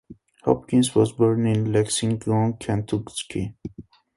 Hopkins 0.45 0.95
was 0.95 1.11
born 1.11 1.45
in 1.45 1.71
Lexington, 1.71 2.53
Kentucky. 2.53 3.53